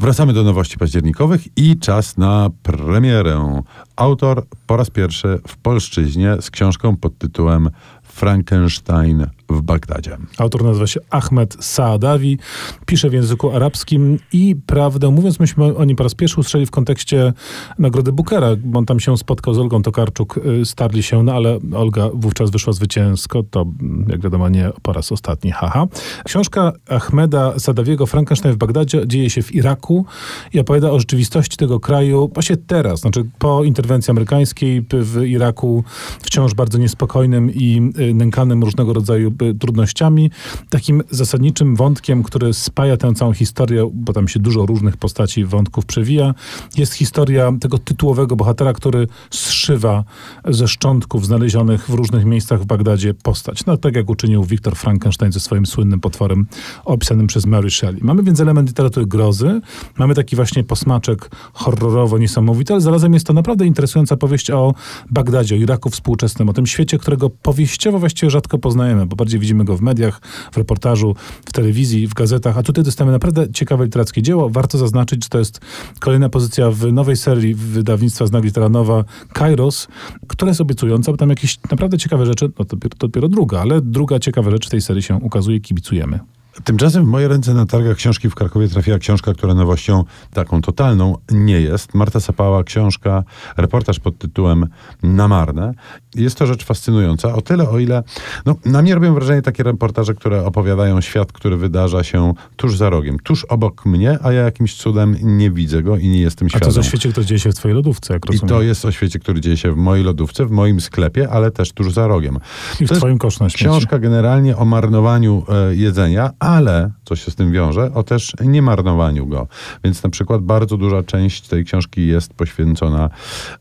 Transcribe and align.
Wracamy 0.00 0.32
do 0.32 0.44
nowości 0.44 0.78
październikowych 0.78 1.58
i 1.58 1.78
czas 1.78 2.18
na 2.18 2.50
premierę. 2.62 3.62
Autor 3.96 4.46
po 4.66 4.76
raz 4.76 4.90
pierwszy 4.90 5.38
w 5.48 5.56
polszczyźnie 5.56 6.36
z 6.40 6.50
książką 6.50 6.96
pod 6.96 7.18
tytułem 7.18 7.70
Frankenstein 8.02 9.26
w 9.50 9.62
Bagdadzie. 9.62 10.16
Autor 10.38 10.64
nazywa 10.64 10.86
się 10.86 11.00
Ahmed 11.10 11.56
Saadawi, 11.60 12.38
pisze 12.86 13.10
w 13.10 13.12
języku 13.12 13.50
arabskim 13.50 14.18
i 14.32 14.56
prawdę 14.66 15.10
mówiąc, 15.10 15.40
myśmy 15.40 15.76
o 15.76 15.84
nim 15.84 15.96
po 15.96 16.02
raz 16.02 16.14
pierwszy 16.14 16.40
usłyszeli 16.40 16.66
w 16.66 16.70
kontekście 16.70 17.32
Nagrody 17.78 18.12
Bookera, 18.12 18.48
bo 18.64 18.78
on 18.78 18.86
tam 18.86 19.00
się 19.00 19.16
spotkał 19.16 19.54
z 19.54 19.58
Olgą 19.58 19.82
Tokarczuk, 19.82 20.36
y, 20.62 20.64
starli 20.64 21.02
się, 21.02 21.22
no 21.22 21.32
ale 21.32 21.58
Olga 21.74 22.10
wówczas 22.14 22.50
wyszła 22.50 22.72
zwycięsko, 22.72 23.42
to 23.42 23.66
jak 24.08 24.20
wiadomo 24.20 24.48
nie 24.48 24.70
po 24.82 24.92
raz 24.92 25.12
ostatni, 25.12 25.50
haha. 25.50 25.86
Książka 26.24 26.72
Ahmeda 26.88 27.58
Saadawiego 27.58 28.06
Frankenstein 28.06 28.54
w 28.54 28.58
Bagdadzie 28.58 29.06
dzieje 29.06 29.30
się 29.30 29.42
w 29.42 29.54
Iraku 29.54 30.04
i 30.52 30.60
opowiada 30.60 30.90
o 30.90 30.98
rzeczywistości 30.98 31.56
tego 31.56 31.80
kraju 31.80 32.30
właśnie 32.34 32.56
teraz, 32.56 33.00
znaczy 33.00 33.24
po 33.38 33.64
interwencji 33.64 34.10
amerykańskiej 34.10 34.84
w 34.92 35.22
Iraku 35.22 35.84
wciąż 36.20 36.54
bardzo 36.54 36.78
niespokojnym 36.78 37.50
i 37.54 37.92
y, 37.98 38.14
nękanym 38.14 38.64
różnego 38.64 38.92
rodzaju 38.92 39.30
trudnościami. 39.60 40.30
Takim 40.68 41.02
zasadniczym 41.10 41.76
wątkiem, 41.76 42.22
który 42.22 42.54
spaja 42.54 42.96
tę 42.96 43.14
całą 43.14 43.32
historię, 43.32 43.90
bo 43.94 44.12
tam 44.12 44.28
się 44.28 44.40
dużo 44.40 44.66
różnych 44.66 44.96
postaci, 44.96 45.44
wątków 45.44 45.86
przewija, 45.86 46.34
jest 46.76 46.92
historia 46.92 47.52
tego 47.60 47.78
tytułowego 47.78 48.36
bohatera, 48.36 48.72
który 48.72 49.06
zszywa 49.30 50.04
ze 50.44 50.68
szczątków 50.68 51.26
znalezionych 51.26 51.90
w 51.90 51.94
różnych 51.94 52.24
miejscach 52.24 52.62
w 52.62 52.66
Bagdadzie 52.66 53.14
postać. 53.14 53.66
No 53.66 53.76
tak 53.76 53.96
jak 53.96 54.10
uczynił 54.10 54.44
Viktor 54.44 54.76
Frankenstein 54.76 55.32
ze 55.32 55.40
swoim 55.40 55.66
słynnym 55.66 56.00
potworem 56.00 56.46
opisanym 56.84 57.26
przez 57.26 57.46
Mary 57.46 57.70
Shelley. 57.70 58.00
Mamy 58.02 58.22
więc 58.22 58.40
element 58.40 58.68
literatury 58.68 59.06
grozy, 59.06 59.60
mamy 59.98 60.14
taki 60.14 60.36
właśnie 60.36 60.64
posmaczek 60.64 61.30
horrorowo 61.52 62.18
niesamowity, 62.18 62.72
ale 62.72 62.80
zarazem 62.80 63.14
jest 63.14 63.26
to 63.26 63.32
naprawdę 63.32 63.66
interesująca 63.66 64.16
powieść 64.16 64.50
o 64.50 64.74
Bagdadzie, 65.10 65.54
o 65.54 65.58
Iraku 65.58 65.90
współczesnym, 65.90 66.48
o 66.48 66.52
tym 66.52 66.66
świecie, 66.66 66.98
którego 66.98 67.30
powieściowo 67.30 67.98
właściwie 67.98 68.30
rzadko 68.30 68.58
poznajemy, 68.58 69.06
bo 69.06 69.16
bardziej 69.16 69.29
widzimy 69.38 69.64
go 69.64 69.76
w 69.76 69.80
mediach, 69.80 70.20
w 70.52 70.56
reportażu, 70.56 71.14
w 71.44 71.52
telewizji, 71.52 72.06
w 72.06 72.14
gazetach, 72.14 72.58
a 72.58 72.62
tutaj 72.62 72.84
dostajemy 72.84 73.12
naprawdę 73.12 73.52
ciekawe 73.52 73.84
literackie 73.84 74.22
dzieło. 74.22 74.50
Warto 74.50 74.78
zaznaczyć, 74.78 75.24
że 75.24 75.28
to 75.28 75.38
jest 75.38 75.60
kolejna 76.00 76.28
pozycja 76.28 76.70
w 76.70 76.92
nowej 76.92 77.16
serii 77.16 77.54
wydawnictwa 77.54 78.26
Znak 78.26 78.44
Literanowa 78.44 79.04
Kairos, 79.32 79.88
która 80.28 80.48
jest 80.48 80.60
obiecująca, 80.60 81.12
bo 81.12 81.18
tam 81.18 81.30
jakieś 81.30 81.58
naprawdę 81.70 81.98
ciekawe 81.98 82.26
rzeczy, 82.26 82.52
no 82.58 82.64
to 82.64 82.76
dopiero, 82.76 82.96
to 82.98 83.06
dopiero 83.06 83.28
druga, 83.28 83.60
ale 83.60 83.80
druga 83.80 84.18
ciekawa 84.18 84.50
rzecz 84.50 84.66
w 84.66 84.70
tej 84.70 84.80
serii 84.80 85.02
się 85.02 85.14
ukazuje, 85.14 85.60
kibicujemy. 85.60 86.20
Tymczasem 86.64 87.04
w 87.04 87.08
moje 87.08 87.28
ręce 87.28 87.54
na 87.54 87.66
targach 87.66 87.96
książki 87.96 88.30
w 88.30 88.34
Krakowie 88.34 88.68
trafiła 88.68 88.98
książka, 88.98 89.34
która 89.34 89.54
nowością 89.54 90.04
taką 90.32 90.62
totalną 90.62 91.16
nie 91.30 91.60
jest. 91.60 91.94
Marta 91.94 92.20
Sapała, 92.20 92.64
książka, 92.64 93.24
reportaż 93.56 94.00
pod 94.00 94.18
tytułem 94.18 94.66
Na 95.02 95.28
marne. 95.28 95.74
Jest 96.14 96.38
to 96.38 96.46
rzecz 96.46 96.64
fascynująca, 96.64 97.34
o 97.34 97.42
tyle, 97.42 97.68
o 97.68 97.78
ile 97.78 98.02
no, 98.46 98.54
na 98.64 98.82
mnie 98.82 98.94
robią 98.94 99.14
wrażenie 99.14 99.42
takie 99.42 99.62
reportaże, 99.62 100.14
które 100.14 100.44
opowiadają 100.44 101.00
świat, 101.00 101.32
który 101.32 101.56
wydarza 101.56 102.04
się 102.04 102.34
tuż 102.56 102.76
za 102.76 102.90
rogiem, 102.90 103.18
tuż 103.18 103.44
obok 103.44 103.86
mnie, 103.86 104.18
a 104.22 104.32
ja 104.32 104.42
jakimś 104.42 104.74
cudem 104.74 105.16
nie 105.22 105.50
widzę 105.50 105.82
go 105.82 105.96
i 105.96 106.08
nie 106.08 106.20
jestem 106.20 106.48
świadom. 106.48 106.68
A 106.68 106.72
to 106.72 106.78
jest 106.78 106.88
o 106.88 106.90
świecie, 106.90 107.08
który 107.08 107.26
dzieje 107.26 107.38
się 107.38 107.50
w 107.50 107.54
twojej 107.54 107.74
lodówce, 107.74 108.14
jak 108.14 108.26
rozumiem. 108.26 108.46
I 108.46 108.48
to 108.48 108.62
jest 108.62 108.84
o 108.84 108.92
świecie, 108.92 109.18
który 109.18 109.40
dzieje 109.40 109.56
się 109.56 109.72
w 109.72 109.76
mojej 109.76 110.04
lodówce, 110.04 110.46
w 110.46 110.50
moim 110.50 110.80
sklepie, 110.80 111.30
ale 111.30 111.50
też 111.50 111.72
tuż 111.72 111.92
za 111.92 112.06
rogiem. 112.06 112.38
I 112.80 112.86
w 112.86 112.88
to 112.88 112.94
twoim 112.94 113.18
koszu 113.18 113.44
na 113.44 113.50
Książka 113.50 113.98
generalnie 113.98 114.56
o 114.56 114.64
marnowaniu 114.64 115.44
e, 115.48 115.74
jedzenia, 115.76 116.30
ale, 116.50 116.90
co 117.04 117.16
się 117.16 117.30
z 117.30 117.34
tym 117.34 117.52
wiąże, 117.52 117.94
o 117.94 118.02
też 118.02 118.32
nie 118.44 118.62
marnowaniu 118.62 119.26
go. 119.26 119.48
Więc 119.84 120.02
na 120.02 120.10
przykład 120.10 120.42
bardzo 120.42 120.76
duża 120.76 121.02
część 121.02 121.48
tej 121.48 121.64
książki 121.64 122.06
jest 122.06 122.34
poświęcona 122.34 123.10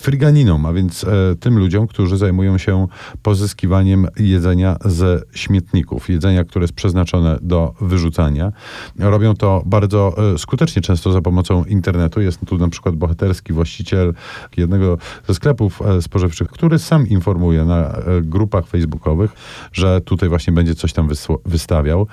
friganinom, 0.00 0.66
a 0.66 0.72
więc 0.72 1.04
e, 1.04 1.08
tym 1.40 1.58
ludziom, 1.58 1.86
którzy 1.86 2.16
zajmują 2.16 2.58
się 2.58 2.86
pozyskiwaniem 3.22 4.06
jedzenia 4.18 4.76
ze 4.84 5.20
śmietników, 5.34 6.08
jedzenia, 6.08 6.44
które 6.44 6.64
jest 6.64 6.74
przeznaczone 6.74 7.38
do 7.42 7.74
wyrzucania. 7.80 8.52
Robią 8.98 9.34
to 9.34 9.62
bardzo 9.66 10.14
e, 10.34 10.38
skutecznie, 10.38 10.82
często 10.82 11.12
za 11.12 11.20
pomocą 11.20 11.64
internetu. 11.64 12.20
Jest 12.20 12.40
tu 12.46 12.58
na 12.58 12.68
przykład 12.68 12.96
bohaterski 12.96 13.52
właściciel 13.52 14.14
jednego 14.56 14.98
ze 15.28 15.34
sklepów 15.34 15.82
e, 15.82 16.02
spożywczych, 16.02 16.48
który 16.48 16.78
sam 16.78 17.08
informuje 17.08 17.64
na 17.64 17.88
e, 17.88 18.22
grupach 18.22 18.66
facebookowych, 18.66 19.32
że 19.72 20.00
tutaj 20.00 20.28
właśnie 20.28 20.52
będzie 20.52 20.74
coś 20.74 20.92
tam 20.92 21.08
wystawiał. 21.44 22.06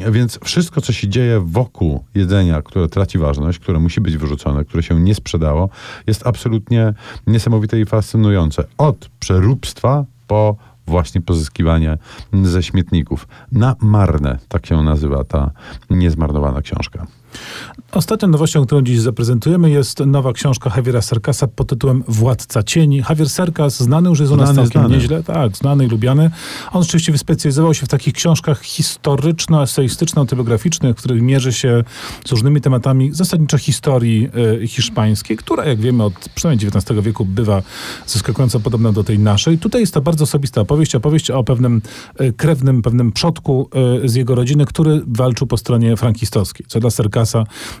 Mm, 0.00 0.12
więc 0.12 0.38
wszystko, 0.44 0.80
co 0.80 0.92
się 0.92 1.08
dzieje 1.08 1.40
wokół 1.40 2.04
jedzenia, 2.14 2.62
które 2.62 2.88
traci 2.88 3.18
ważność, 3.18 3.58
które 3.58 3.78
musi 3.78 4.00
być 4.00 4.16
wyrzucone, 4.16 4.64
które 4.64 4.82
się 4.82 5.00
nie 5.00 5.14
sprzedało, 5.14 5.68
jest 6.06 6.26
absolutnie 6.26 6.94
niesamowite 7.26 7.80
i 7.80 7.86
fascynujące. 7.86 8.64
Od 8.78 9.10
przeróbstwa 9.20 10.04
po 10.26 10.56
właśnie 10.86 11.20
pozyskiwanie 11.20 11.98
ze 12.42 12.62
śmietników. 12.62 13.28
Na 13.52 13.76
marne, 13.80 14.38
tak 14.48 14.66
się 14.66 14.82
nazywa 14.82 15.24
ta 15.24 15.50
niezmarnowana 15.90 16.62
książka. 16.62 17.06
Ostatnią 17.92 18.28
nowością, 18.28 18.66
którą 18.66 18.82
dziś 18.82 19.00
zaprezentujemy, 19.00 19.70
jest 19.70 20.00
nowa 20.06 20.32
książka 20.32 20.72
Javiera 20.76 21.02
Serkasa 21.02 21.46
pod 21.46 21.68
tytułem 21.68 22.04
Władca 22.08 22.62
Cieni. 22.62 23.02
Javier 23.08 23.28
Serkas, 23.28 23.78
znany 23.78 24.08
już 24.08 24.20
jest 24.20 24.32
u 24.32 24.36
nas 24.36 24.54
całkiem 24.54 24.82
znany. 24.82 24.96
nieźle, 24.96 25.22
tak, 25.22 25.56
znany 25.56 25.86
i 25.86 25.88
lubiany. 25.88 26.30
On 26.72 26.82
rzeczywiście 26.82 27.12
wyspecjalizował 27.12 27.74
się 27.74 27.86
w 27.86 27.88
takich 27.88 28.14
książkach 28.14 28.62
historyczno-eseistyczno-autobiograficznych, 28.62 30.96
w 30.96 30.98
których 30.98 31.22
mierzy 31.22 31.52
się 31.52 31.84
z 32.26 32.30
różnymi 32.30 32.60
tematami 32.60 33.12
zasadniczo 33.12 33.58
historii 33.58 34.28
y, 34.62 34.68
hiszpańskiej, 34.68 35.36
która, 35.36 35.64
jak 35.64 35.80
wiemy, 35.80 36.04
od 36.04 36.14
przynajmniej 36.34 36.68
XIX 36.68 37.00
wieku 37.00 37.24
bywa 37.24 37.62
zaskakująco 38.06 38.60
podobna 38.60 38.92
do 38.92 39.04
tej 39.04 39.18
naszej. 39.18 39.58
Tutaj 39.58 39.80
jest 39.80 39.94
to 39.94 40.00
bardzo 40.00 40.24
osobista 40.24 40.60
opowieść, 40.60 40.94
opowieść 40.94 41.30
o 41.30 41.44
pewnym 41.44 41.82
y, 42.20 42.32
krewnym, 42.32 42.82
pewnym 42.82 43.12
przodku 43.12 43.68
y, 44.04 44.08
z 44.08 44.14
jego 44.14 44.34
rodziny, 44.34 44.66
który 44.66 45.02
walczył 45.06 45.46
po 45.46 45.56
stronie 45.56 45.96
frankistowskiej, 45.96 46.66
co 46.68 46.80
dla 46.80 46.90
Serkasa 46.90 47.21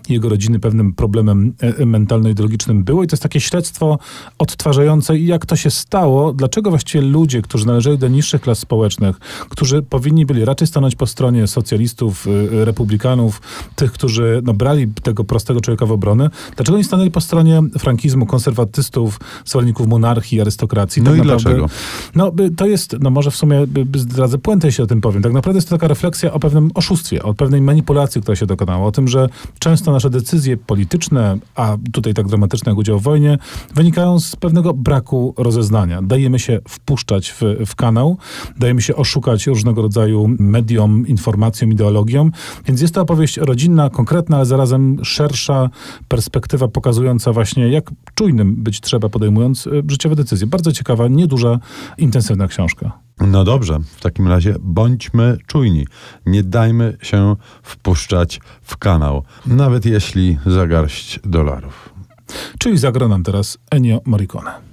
jego 0.08 0.28
rodziny 0.28 0.58
pewnym 0.58 0.92
problemem 0.92 1.52
e, 1.62 1.78
e, 1.78 1.86
mentalno-ideologicznym 1.86 2.84
było. 2.84 3.04
I 3.04 3.06
to 3.06 3.14
jest 3.14 3.22
takie 3.22 3.40
śledztwo 3.40 3.98
odtwarzające, 4.38 5.18
jak 5.18 5.46
to 5.46 5.56
się 5.56 5.70
stało, 5.70 6.32
dlaczego 6.32 6.70
właściwie 6.70 7.04
ludzie, 7.04 7.42
którzy 7.42 7.66
należeli 7.66 7.98
do 7.98 8.08
niższych 8.08 8.40
klas 8.40 8.58
społecznych, 8.58 9.18
którzy 9.48 9.82
powinni 9.82 10.26
byli 10.26 10.44
raczej 10.44 10.66
stanąć 10.66 10.96
po 10.96 11.06
stronie 11.06 11.46
socjalistów, 11.46 12.26
e, 12.26 12.64
republikanów, 12.64 13.42
tych, 13.76 13.92
którzy 13.92 14.40
no, 14.44 14.54
brali 14.54 14.86
tego 15.02 15.24
prostego 15.24 15.60
człowieka 15.60 15.86
w 15.86 15.92
obronę, 15.92 16.30
dlaczego 16.56 16.78
nie 16.78 16.84
stanęli 16.84 17.10
po 17.10 17.20
stronie 17.20 17.60
frankizmu, 17.78 18.26
konserwatystów, 18.26 19.20
zwolenników 19.44 19.86
monarchii, 19.86 20.40
arystokracji? 20.40 21.02
No 21.02 21.10
tak 21.10 21.18
i 21.18 21.18
naprawdę, 21.18 21.42
dlaczego? 21.44 21.66
No, 22.14 22.32
to 22.56 22.66
jest, 22.66 22.96
no 23.00 23.10
może 23.10 23.30
w 23.30 23.36
sumie 23.36 23.66
zdradzę 23.96 24.38
puentę 24.38 24.72
się 24.72 24.82
o 24.82 24.86
tym 24.86 25.00
powiem. 25.00 25.22
Tak 25.22 25.32
naprawdę 25.32 25.56
jest 25.56 25.68
to 25.68 25.74
taka 25.74 25.88
refleksja 25.88 26.32
o 26.32 26.40
pewnym 26.40 26.70
oszustwie, 26.74 27.22
o 27.22 27.34
pewnej 27.34 27.60
manipulacji, 27.60 28.22
która 28.22 28.36
się 28.36 28.46
dokonała, 28.46 28.86
o 28.86 28.92
tym, 28.92 29.08
że 29.08 29.28
często 29.58 29.92
nasze 29.92 30.10
decyzje 30.10 30.56
polityczne, 30.56 31.38
a 31.54 31.76
tutaj 31.92 32.14
tak 32.14 32.26
dramatyczne 32.26 32.72
jak 32.72 32.78
udział 32.78 32.98
w 32.98 33.02
wojnie, 33.02 33.38
wynikają 33.74 34.20
z 34.20 34.36
pewnego 34.36 34.74
braku 34.74 35.34
rozeznania. 35.38 36.02
Dajemy 36.02 36.38
się 36.38 36.58
wpuszczać 36.68 37.30
w, 37.30 37.40
w 37.66 37.74
kanał, 37.74 38.18
dajemy 38.58 38.82
się 38.82 38.96
oszukać 38.96 39.46
różnego 39.46 39.82
rodzaju 39.82 40.36
mediom, 40.38 41.06
informacjom, 41.06 41.72
ideologiom, 41.72 42.32
więc 42.66 42.80
jest 42.80 42.94
to 42.94 43.02
opowieść 43.02 43.36
rodzinna, 43.36 43.90
konkretna, 43.90 44.36
ale 44.36 44.46
zarazem 44.46 45.04
szersza 45.04 45.70
perspektywa 46.08 46.68
pokazująca 46.68 47.32
właśnie, 47.32 47.68
jak 47.68 47.90
czujnym 48.14 48.56
być 48.56 48.80
trzeba 48.80 49.08
podejmując 49.08 49.66
e, 49.66 49.70
życiowe 49.88 50.16
decyzje. 50.16 50.46
Bardzo 50.46 50.72
ciekawa, 50.72 51.08
nieduża, 51.08 51.58
intensywna 51.98 52.48
książka. 52.48 52.98
No 53.26 53.44
dobrze, 53.44 53.78
w 53.96 54.00
takim 54.00 54.28
razie 54.28 54.54
bądźmy 54.60 55.38
czujni. 55.46 55.86
Nie 56.26 56.42
dajmy 56.42 56.96
się 57.02 57.36
wpuszczać 57.62 58.40
w 58.62 58.76
kanał, 58.76 59.22
nawet 59.46 59.86
jeśli 59.86 60.38
za 60.46 60.66
garść 60.66 61.20
dolarów. 61.24 61.94
Czyli 62.58 62.78
zagra 62.78 63.08
nam 63.08 63.22
teraz 63.22 63.58
Ennio 63.70 64.00
Morricone. 64.04 64.71